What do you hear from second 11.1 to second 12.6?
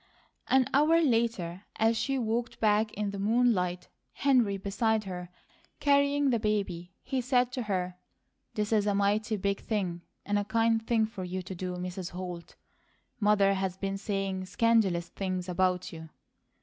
you to do, Mrs. Holt.